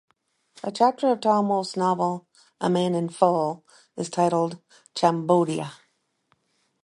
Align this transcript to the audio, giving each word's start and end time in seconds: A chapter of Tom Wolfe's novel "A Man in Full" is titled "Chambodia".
A 0.63 0.71
chapter 0.71 1.09
of 1.11 1.21
Tom 1.21 1.49
Wolfe's 1.49 1.77
novel 1.77 2.25
"A 2.59 2.71
Man 2.71 2.95
in 2.95 3.07
Full" 3.07 3.63
is 3.95 4.09
titled 4.09 4.57
"Chambodia". 4.95 5.73